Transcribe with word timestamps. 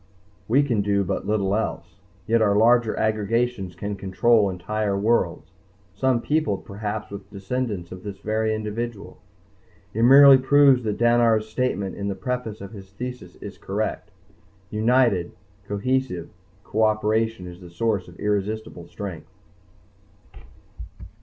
We 0.47 0.63
can 0.63 0.81
do 0.81 1.03
but 1.03 1.27
little 1.27 1.55
else, 1.55 1.99
yet 2.25 2.41
our 2.41 2.55
larger 2.55 2.97
aggregations 2.97 3.75
can 3.75 3.95
control 3.95 4.49
entire 4.49 4.97
worlds, 4.97 5.51
some 5.93 6.21
peopled 6.23 6.65
perhaps 6.65 7.11
with 7.11 7.29
descendants 7.29 7.91
of 7.91 8.01
this 8.01 8.17
very 8.17 8.51
individual. 8.55 9.19
It 9.93 10.01
merely 10.01 10.39
proves 10.39 10.81
that 10.85 10.97
Dannar's 10.97 11.47
statement 11.47 11.95
in 11.97 12.07
the 12.07 12.15
preface 12.15 12.61
of 12.61 12.71
his 12.71 12.89
Thesis 12.89 13.35
is 13.41 13.59
correct._ 13.59 14.09
"United, 14.71 15.33
cohesive 15.67 16.31
cooperation 16.63 17.45
is 17.45 17.61
the 17.61 17.69
source 17.69 18.07
of 18.07 18.19
irresistible 18.19 18.87
strength." 18.87 19.29